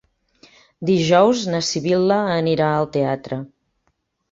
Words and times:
Dijous 0.89 1.43
na 1.51 1.61
Sibil·la 1.69 2.19
anirà 2.39 2.73
al 2.79 2.91
teatre. 2.99 3.41